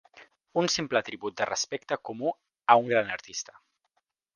Un 0.61 0.69
simple 0.75 1.01
tribut 1.11 1.37
de 1.41 1.47
respecte 1.51 2.01
comú 2.11 2.35
a 2.77 2.81
un 2.85 2.93
gran 2.95 3.17
artista. 3.21 3.61